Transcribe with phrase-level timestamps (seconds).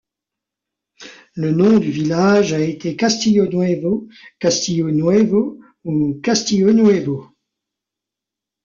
[1.35, 4.07] Le nom du village a été Castillonuevo,
[4.39, 7.27] Castillo Nuevo ou Castillo-Nuevo.